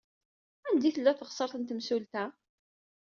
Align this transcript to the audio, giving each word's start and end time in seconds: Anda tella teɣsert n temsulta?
Anda 0.67 0.89
tella 0.95 1.13
teɣsert 1.19 1.53
n 1.57 1.63
temsulta? 1.63 2.25